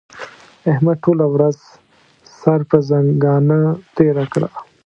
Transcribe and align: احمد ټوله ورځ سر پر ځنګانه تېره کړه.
احمد 0.71 0.97
ټوله 1.03 1.25
ورځ 1.33 1.57
سر 2.39 2.59
پر 2.69 2.79
ځنګانه 2.89 3.59
تېره 3.95 4.25
کړه. 4.33 4.49